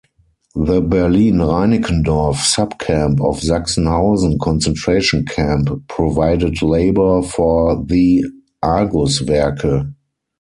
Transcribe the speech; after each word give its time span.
The 0.55 0.81
Berlin-Reinickendorf 0.81 2.33
subcamp 2.37 3.21
of 3.23 3.39
Sachsenhausen 3.41 4.39
concentration 4.39 5.25
camp 5.27 5.69
provided 5.87 6.63
labor 6.63 7.21
for 7.21 7.83
the 7.85 8.23
Argus-Werke. 8.63 9.93